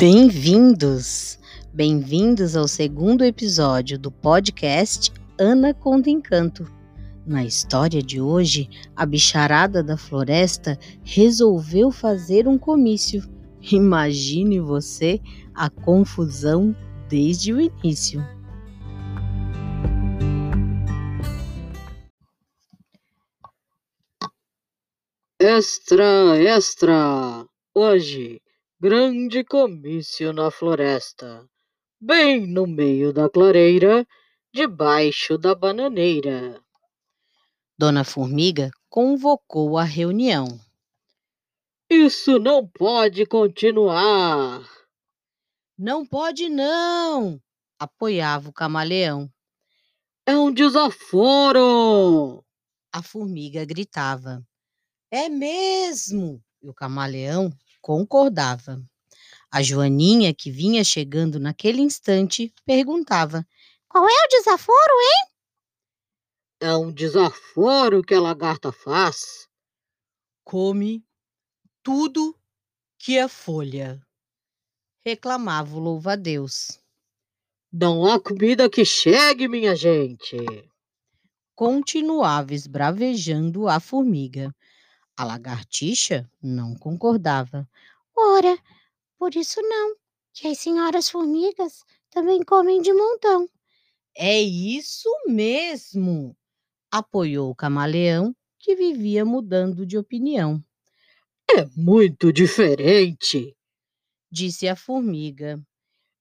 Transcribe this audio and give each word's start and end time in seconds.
Bem-vindos! 0.00 1.40
Bem-vindos 1.74 2.54
ao 2.54 2.68
segundo 2.68 3.24
episódio 3.24 3.98
do 3.98 4.12
podcast 4.12 5.12
Ana 5.36 5.74
Conta 5.74 6.08
Encanto. 6.08 6.70
Na 7.26 7.44
história 7.44 8.00
de 8.00 8.20
hoje, 8.20 8.70
a 8.94 9.04
bicharada 9.04 9.82
da 9.82 9.96
floresta 9.96 10.78
resolveu 11.02 11.90
fazer 11.90 12.46
um 12.46 12.56
comício. 12.56 13.28
Imagine 13.72 14.60
você 14.60 15.20
a 15.52 15.68
confusão 15.68 16.76
desde 17.08 17.52
o 17.52 17.60
início. 17.60 18.24
Extra, 25.40 26.40
extra! 26.40 27.44
Hoje 27.74 28.40
grande 28.80 29.42
comício 29.42 30.32
na 30.32 30.52
floresta, 30.52 31.44
bem 32.00 32.46
no 32.46 32.64
meio 32.64 33.12
da 33.12 33.28
clareira, 33.28 34.06
debaixo 34.54 35.36
da 35.36 35.52
bananeira. 35.52 36.62
Dona 37.76 38.04
Formiga 38.04 38.70
convocou 38.88 39.76
a 39.76 39.82
reunião. 39.82 40.60
Isso 41.90 42.38
não 42.38 42.68
pode 42.68 43.26
continuar. 43.26 44.62
Não 45.76 46.06
pode, 46.06 46.48
não! 46.48 47.40
apoiava 47.80 48.48
o 48.48 48.52
camaleão. 48.52 49.28
É 50.24 50.36
um 50.36 50.52
desaforo! 50.52 52.44
A 52.92 53.02
formiga 53.02 53.64
gritava. 53.64 54.40
É 55.10 55.28
mesmo! 55.28 56.40
E 56.62 56.68
o 56.68 56.74
camaleão 56.74 57.52
concordava. 57.88 58.78
A 59.50 59.62
Joaninha, 59.62 60.34
que 60.34 60.50
vinha 60.50 60.84
chegando 60.84 61.40
naquele 61.40 61.80
instante, 61.80 62.52
perguntava: 62.66 63.48
Qual 63.88 64.04
é 64.04 64.12
o 64.12 64.28
desaforo, 64.28 64.92
hein? 65.00 65.32
É 66.60 66.76
um 66.76 66.92
desaforo 66.92 68.02
que 68.02 68.12
a 68.12 68.20
lagarta 68.20 68.70
faz. 68.70 69.48
Come 70.44 71.02
tudo 71.82 72.38
que 72.98 73.16
é 73.16 73.26
folha, 73.26 73.98
reclamava 75.02 75.74
o 75.74 75.78
louva-a-Deus. 75.78 76.78
Não 77.72 78.04
há 78.04 78.20
comida 78.20 78.68
que 78.68 78.84
chegue, 78.84 79.48
minha 79.48 79.74
gente. 79.74 80.36
Continuava 81.54 82.52
esbravejando 82.52 83.66
a 83.66 83.80
formiga. 83.80 84.54
A 85.18 85.24
lagartixa 85.24 86.30
não 86.40 86.76
concordava. 86.76 87.68
Ora, 88.16 88.56
por 89.18 89.34
isso 89.34 89.60
não, 89.60 89.96
que 90.32 90.46
as 90.46 90.58
senhoras 90.60 91.10
formigas 91.10 91.84
também 92.08 92.40
comem 92.44 92.80
de 92.80 92.92
montão. 92.92 93.48
É 94.16 94.40
isso 94.40 95.08
mesmo, 95.26 96.36
apoiou 96.92 97.50
o 97.50 97.54
camaleão, 97.56 98.32
que 98.60 98.76
vivia 98.76 99.24
mudando 99.24 99.84
de 99.84 99.98
opinião. 99.98 100.62
É 101.50 101.66
muito 101.76 102.32
diferente, 102.32 103.56
disse 104.30 104.68
a 104.68 104.76
formiga. 104.76 105.60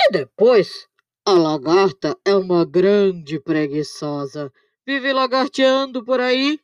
E 0.00 0.10
depois, 0.10 0.88
a 1.26 1.32
lagarta 1.32 2.16
é 2.24 2.34
uma 2.34 2.64
grande 2.64 3.38
preguiçosa. 3.38 4.50
Vive 4.86 5.12
lagarteando 5.12 6.02
por 6.04 6.20
aí 6.20 6.58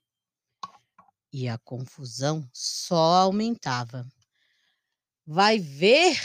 e 1.34 1.48
a 1.48 1.58
confusão 1.58 2.48
só 2.52 3.24
aumentava. 3.24 4.06
Vai 5.26 5.58
ver 5.58 6.16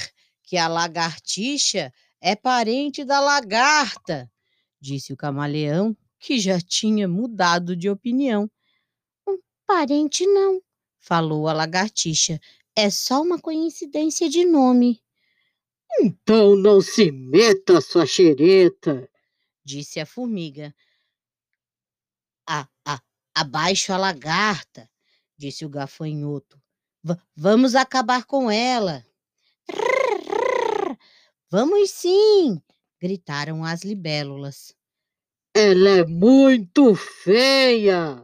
que 0.43 0.55
a 0.55 0.67
lagartixa 0.67 1.91
é 2.21 2.35
parente 2.35 3.03
da 3.03 3.19
lagarta, 3.19 4.31
disse 4.79 5.11
o 5.11 5.17
camaleão, 5.17 5.97
que 6.19 6.39
já 6.39 6.61
tinha 6.61 7.07
mudado 7.07 7.75
de 7.75 7.89
opinião. 7.89 8.47
Um 9.27 9.39
parente 9.65 10.27
não, 10.27 10.61
falou 10.99 11.47
a 11.47 11.53
lagartixa. 11.53 12.39
É 12.75 12.91
só 12.91 13.23
uma 13.23 13.39
coincidência 13.39 14.29
de 14.29 14.45
nome. 14.45 15.01
Então 15.99 16.55
não 16.55 16.81
se 16.81 17.11
meta, 17.11 17.81
sua 17.81 18.05
xereta, 18.05 19.09
disse 19.65 19.99
a 19.99 20.05
formiga. 20.05 20.71
Ah, 22.47 22.67
ah, 22.85 23.01
abaixo 23.33 23.91
a 23.91 23.97
lagarta, 23.97 24.87
disse 25.39 25.65
o 25.65 25.69
gafanhoto. 25.69 26.61
Vamos 27.35 27.73
acabar 27.73 28.25
com 28.25 28.51
ela. 28.51 29.05
Vamos 31.49 31.91
sim! 31.91 32.61
gritaram 33.01 33.63
as 33.63 33.83
libélulas. 33.83 34.75
Ela 35.55 35.89
é 35.89 36.05
muito 36.05 36.93
feia! 36.93 38.23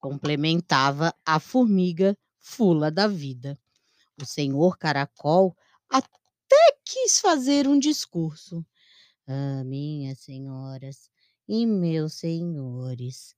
complementava 0.00 1.12
a 1.24 1.38
formiga 1.38 2.16
fula 2.38 2.90
da 2.90 3.06
vida. 3.06 3.58
O 4.20 4.24
senhor 4.24 4.78
caracol 4.78 5.56
até 5.90 6.78
quis 6.84 7.20
fazer 7.20 7.68
um 7.68 7.78
discurso. 7.78 8.64
Ah, 9.26 9.64
minhas 9.64 10.20
senhoras 10.20 11.10
e 11.48 11.66
meus 11.66 12.14
senhores, 12.14 13.34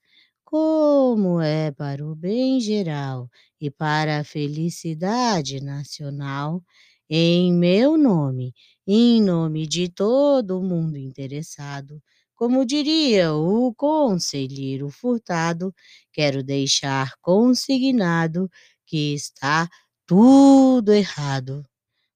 como 0.51 1.41
é 1.41 1.71
para 1.71 2.05
o 2.07 2.15
bem 2.15 2.59
geral 2.61 3.29
e 3.61 3.71
para 3.71 4.21
a 4.21 4.25
felicidade 4.25 5.61
nacional, 5.63 6.63
em 7.11 7.53
meu 7.53 7.97
nome, 7.99 8.55
em 8.87 9.23
nome 9.23 9.67
de 9.67 9.89
todo 9.91 10.63
mundo 10.63 10.97
interessado, 10.97 12.03
como 12.35 12.65
diria 12.65 13.35
o 13.35 13.75
conselheiro 13.75 14.89
Furtado, 14.91 15.75
quero 16.13 16.43
deixar 16.43 17.13
consignado 17.21 18.49
que 18.87 19.13
está 19.15 19.69
tudo 20.07 20.93
errado. 20.93 21.63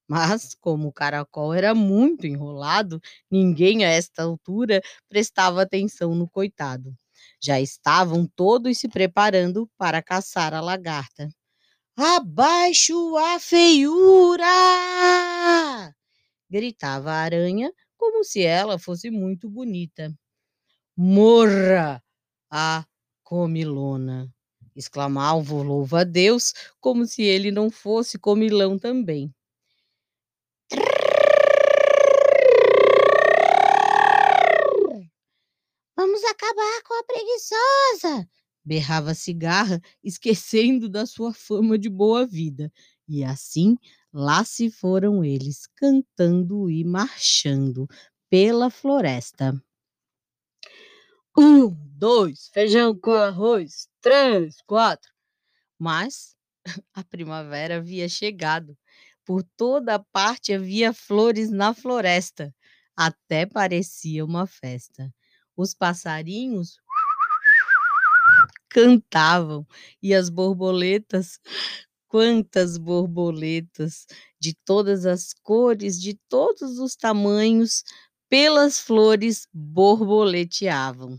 Mas, 0.08 0.54
como 0.60 0.88
o 0.88 0.92
caracol 0.92 1.54
era 1.54 1.74
muito 1.74 2.26
enrolado, 2.26 3.00
ninguém 3.30 3.84
a 3.84 3.88
esta 3.90 4.22
altura 4.24 4.80
prestava 5.08 5.62
atenção 5.62 6.14
no 6.14 6.28
coitado. 6.28 6.96
Já 7.44 7.60
estavam 7.60 8.26
todos 8.36 8.78
se 8.78 8.88
preparando 8.88 9.68
para 9.76 10.00
caçar 10.00 10.54
a 10.54 10.60
lagarta. 10.60 11.28
Abaixo 11.96 13.16
a 13.16 13.40
feiura! 13.40 14.46
gritava 16.48 17.10
a 17.12 17.16
aranha, 17.22 17.72
como 17.96 18.24
se 18.24 18.42
ela 18.42 18.78
fosse 18.78 19.10
muito 19.10 19.48
bonita. 19.50 20.14
Morra 20.96 22.02
a 22.50 22.84
comilona! 23.24 24.32
exclamava 24.76 25.54
o 25.54 25.62
louva-a-Deus, 25.62 26.54
como 26.80 27.06
se 27.06 27.22
ele 27.22 27.50
não 27.50 27.70
fosse 27.70 28.18
comilão 28.18 28.78
também. 28.78 29.34
Vamos 35.96 36.22
acabar 36.24 36.82
com 36.84 36.94
a 36.94 37.04
preguiçosa! 37.04 38.28
berrava 38.64 39.10
a 39.10 39.14
cigarra, 39.14 39.80
esquecendo 40.02 40.88
da 40.88 41.06
sua 41.06 41.32
fama 41.32 41.78
de 41.78 41.88
boa 41.88 42.26
vida. 42.26 42.72
E 43.08 43.24
assim 43.24 43.76
lá 44.12 44.44
se 44.44 44.70
foram 44.70 45.24
eles, 45.24 45.66
cantando 45.76 46.70
e 46.70 46.84
marchando 46.84 47.88
pela 48.30 48.70
floresta. 48.70 49.60
Um, 51.36 51.70
dois, 51.96 52.48
feijão 52.52 52.94
com 52.98 53.12
arroz, 53.12 53.88
três, 54.00 54.60
quatro. 54.66 55.10
Mas 55.78 56.36
a 56.94 57.02
primavera 57.02 57.76
havia 57.76 58.08
chegado. 58.08 58.76
Por 59.24 59.42
toda 59.56 59.98
parte 59.98 60.52
havia 60.52 60.92
flores 60.92 61.50
na 61.50 61.72
floresta. 61.72 62.54
Até 62.96 63.46
parecia 63.46 64.24
uma 64.24 64.46
festa. 64.46 65.12
Os 65.56 65.74
passarinhos 65.74 66.78
cantavam 68.68 69.66
e 70.02 70.14
as 70.14 70.30
borboletas, 70.30 71.38
quantas 72.08 72.78
borboletas 72.78 74.06
de 74.40 74.54
todas 74.64 75.04
as 75.04 75.32
cores, 75.42 76.00
de 76.00 76.14
todos 76.28 76.78
os 76.78 76.96
tamanhos, 76.96 77.84
pelas 78.30 78.80
flores 78.80 79.46
borboleteavam. 79.52 81.18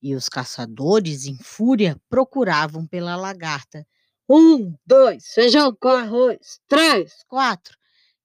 E 0.00 0.14
os 0.14 0.28
caçadores, 0.28 1.26
em 1.26 1.36
fúria, 1.38 2.00
procuravam 2.08 2.86
pela 2.86 3.16
lagarta. 3.16 3.86
Um, 4.28 4.74
dois, 4.86 5.26
feijão 5.34 5.76
com 5.78 5.88
arroz, 5.88 6.60
três, 6.68 7.12
quatro. 7.28 7.76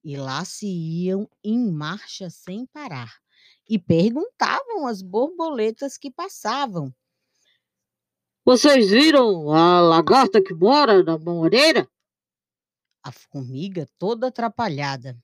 E 0.03 0.15
lá 0.17 0.45
se 0.45 0.67
iam 0.67 1.29
em 1.43 1.71
marcha 1.71 2.29
sem 2.29 2.65
parar. 2.67 3.11
E 3.69 3.77
perguntavam 3.77 4.87
às 4.87 5.01
borboletas 5.01 5.97
que 5.97 6.09
passavam: 6.09 6.93
Vocês 8.45 8.89
viram 8.89 9.51
a 9.51 9.81
lagarta 9.81 10.41
que 10.41 10.53
mora 10.53 11.03
na 11.03 11.17
moreira? 11.17 11.89
A 13.03 13.11
formiga, 13.11 13.87
toda 13.97 14.27
atrapalhada. 14.27 15.17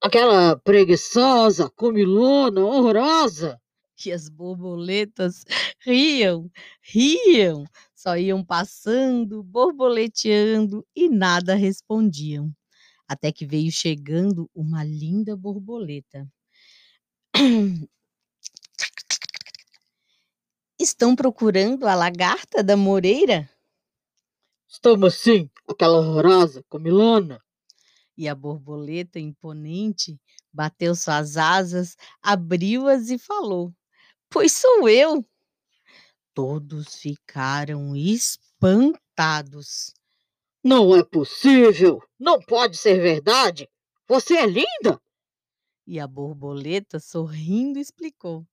Aquela 0.00 0.56
preguiçosa, 0.56 1.68
comilona, 1.70 2.64
horrorosa 2.64 3.60
que 3.98 4.12
as 4.12 4.28
borboletas 4.28 5.44
riam, 5.80 6.50
riam, 6.80 7.64
só 7.94 8.16
iam 8.16 8.44
passando, 8.44 9.42
borboleteando 9.42 10.86
e 10.94 11.08
nada 11.08 11.54
respondiam. 11.54 12.54
Até 13.08 13.32
que 13.32 13.44
veio 13.44 13.72
chegando 13.72 14.48
uma 14.54 14.84
linda 14.84 15.36
borboleta. 15.36 16.26
Estão 20.78 21.14
procurando 21.14 21.86
a 21.86 21.94
lagarta 21.94 22.64
da 22.64 22.76
moreira? 22.76 23.48
Estamos 24.68 25.14
sim, 25.14 25.48
aquela 25.68 25.98
horrorosa, 25.98 26.64
comilona. 26.68 27.40
E 28.16 28.28
a 28.28 28.34
borboleta 28.34 29.20
imponente 29.20 30.20
bateu 30.52 30.96
suas 30.96 31.36
asas, 31.36 31.96
abriu-as 32.20 33.08
e 33.10 33.18
falou: 33.18 33.72
Pois 34.28 34.52
sou 34.52 34.88
eu. 34.88 35.24
Todos 36.34 36.96
ficaram 36.96 37.94
espantados. 37.94 39.94
Não 40.62 40.94
é 40.96 41.04
possível! 41.04 42.02
Não 42.18 42.40
pode 42.40 42.76
ser 42.76 43.00
verdade! 43.00 43.68
Você 44.08 44.38
é 44.38 44.46
linda! 44.46 45.00
E 45.90 45.98
a 45.98 46.06
borboleta, 46.06 47.00
sorrindo, 47.00 47.78
explicou: 47.78 48.46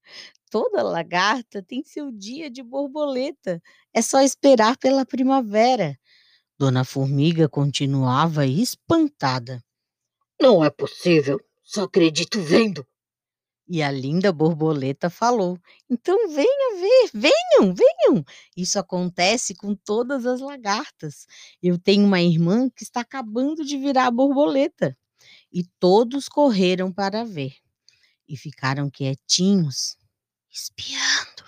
Toda 0.50 0.82
lagarta 0.82 1.62
tem 1.62 1.84
seu 1.84 2.10
dia 2.10 2.50
de 2.50 2.64
borboleta. 2.64 3.62
É 3.94 4.02
só 4.02 4.22
esperar 4.22 4.78
pela 4.78 5.06
primavera. 5.06 6.00
Dona 6.58 6.86
Formiga 6.86 7.50
continuava 7.50 8.46
espantada. 8.46 9.62
Não 10.42 10.64
é 10.64 10.70
possível. 10.70 11.38
Só 11.62 11.84
acredito 11.84 12.40
vendo. 12.40 12.88
E 13.68 13.84
a 13.84 13.92
linda 13.92 14.32
borboleta 14.32 15.10
falou: 15.10 15.60
Então 15.90 16.30
venha 16.30 16.80
ver, 16.80 17.10
venham, 17.14 17.76
venham. 17.76 18.24
Isso 18.56 18.80
acontece 18.80 19.54
com 19.54 19.76
todas 19.76 20.26
as 20.26 20.40
lagartas. 20.40 21.28
Eu 21.62 21.78
tenho 21.78 22.06
uma 22.06 22.22
irmã 22.22 22.70
que 22.70 22.84
está 22.84 23.02
acabando 23.02 23.66
de 23.66 23.78
virar 23.78 24.10
borboleta. 24.10 24.98
E 25.56 25.63
todos 25.80 26.30
correram 26.30 26.92
para 26.92 27.25
ver. 27.25 27.56
E 28.28 28.38
ficaram 28.38 28.92
quietinhos, 28.92 29.98
espiando. 30.52 31.46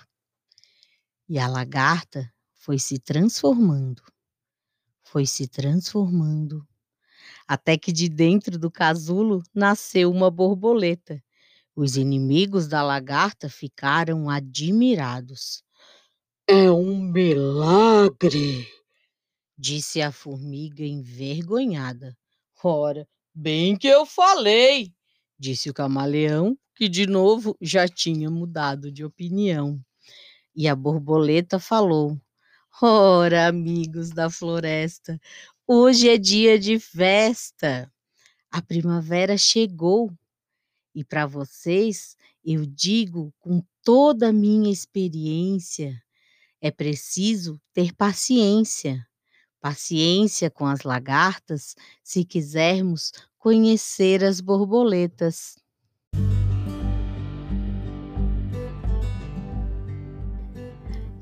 E 1.28 1.38
a 1.38 1.46
lagarta 1.46 2.32
foi 2.54 2.80
se 2.80 2.98
transformando, 2.98 4.02
foi 5.04 5.26
se 5.26 5.46
transformando, 5.46 6.66
até 7.46 7.76
que 7.76 7.92
de 7.92 8.08
dentro 8.08 8.58
do 8.58 8.70
casulo 8.70 9.42
nasceu 9.54 10.10
uma 10.10 10.30
borboleta 10.30 11.22
os 11.80 11.96
inimigos 11.96 12.66
da 12.66 12.82
lagarta 12.82 13.48
ficaram 13.48 14.28
admirados. 14.28 15.62
É 16.44 16.68
um 16.72 17.00
milagre, 17.00 18.66
disse 19.56 20.02
a 20.02 20.10
formiga 20.10 20.82
envergonhada. 20.82 22.18
Ora, 22.64 23.06
bem 23.38 23.76
que 23.76 23.86
eu 23.86 24.04
falei, 24.04 24.92
disse 25.38 25.70
o 25.70 25.74
camaleão, 25.74 26.58
que 26.74 26.88
de 26.88 27.06
novo 27.06 27.56
já 27.60 27.86
tinha 27.86 28.28
mudado 28.28 28.90
de 28.90 29.04
opinião. 29.04 29.80
E 30.54 30.66
a 30.66 30.74
borboleta 30.74 31.60
falou: 31.60 32.20
Ora, 32.82 33.46
amigos 33.46 34.10
da 34.10 34.28
floresta, 34.28 35.20
hoje 35.66 36.08
é 36.08 36.18
dia 36.18 36.58
de 36.58 36.80
festa. 36.80 37.92
A 38.50 38.60
primavera 38.60 39.38
chegou 39.38 40.10
e 40.94 41.04
para 41.04 41.26
vocês, 41.26 42.16
eu 42.44 42.66
digo 42.66 43.32
com 43.38 43.62
toda 43.84 44.30
a 44.30 44.32
minha 44.32 44.72
experiência, 44.72 46.02
é 46.60 46.72
preciso 46.72 47.60
ter 47.72 47.94
paciência. 47.94 49.06
Paciência 49.60 50.48
com 50.50 50.66
as 50.66 50.82
lagartas, 50.82 51.74
se 52.02 52.24
quisermos 52.24 53.12
conhecer 53.38 54.24
as 54.24 54.40
borboletas. 54.40 55.56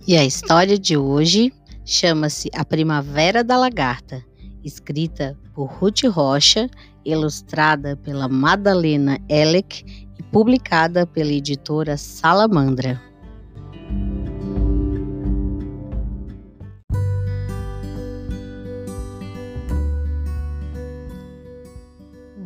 E 0.08 0.16
a 0.16 0.24
história 0.24 0.78
de 0.78 0.96
hoje 0.96 1.52
chama-se 1.84 2.48
A 2.54 2.64
Primavera 2.64 3.42
da 3.42 3.56
Lagarta, 3.56 4.24
escrita 4.62 5.36
por 5.54 5.66
Ruth 5.66 6.04
Rocha 6.04 6.70
ilustrada 7.04 7.96
pela 7.96 8.28
Madalena 8.28 9.18
Elec 9.28 9.84
e 10.18 10.22
publicada 10.24 11.06
pela 11.06 11.32
editora 11.32 11.96
Salamandra. 11.96 13.00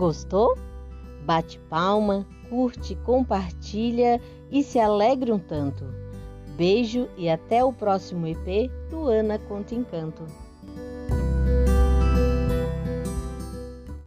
Gostou? 0.01 0.57
Bate 1.27 1.59
palma, 1.69 2.27
curte, 2.49 2.95
compartilha 3.05 4.19
e 4.51 4.63
se 4.63 4.79
alegre 4.79 5.31
um 5.31 5.39
tanto. 5.39 5.85
Beijo 6.57 7.07
e 7.19 7.29
até 7.29 7.63
o 7.63 7.71
próximo 7.71 8.27
EP 8.27 8.71
do 8.89 9.09
Ana 9.09 9.39
Conta 9.39 9.75
Encanto. 9.75 10.25